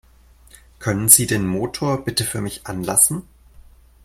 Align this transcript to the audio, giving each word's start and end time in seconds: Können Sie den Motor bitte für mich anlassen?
Können 0.79 1.09
Sie 1.09 1.27
den 1.27 1.45
Motor 1.45 2.03
bitte 2.03 2.23
für 2.23 2.41
mich 2.41 2.65
anlassen? 2.65 3.21